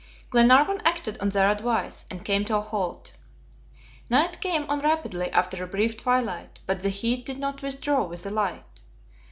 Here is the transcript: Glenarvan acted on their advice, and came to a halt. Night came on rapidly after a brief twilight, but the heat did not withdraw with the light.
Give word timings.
Glenarvan 0.31 0.81
acted 0.83 1.19
on 1.19 1.29
their 1.29 1.51
advice, 1.51 2.07
and 2.09 2.25
came 2.25 2.43
to 2.45 2.57
a 2.57 2.61
halt. 2.61 3.13
Night 4.09 4.41
came 4.41 4.67
on 4.67 4.79
rapidly 4.79 5.29
after 5.29 5.63
a 5.63 5.67
brief 5.67 5.95
twilight, 5.95 6.57
but 6.65 6.81
the 6.81 6.89
heat 6.89 7.23
did 7.23 7.37
not 7.37 7.61
withdraw 7.61 8.03
with 8.03 8.23
the 8.23 8.31
light. 8.31 8.81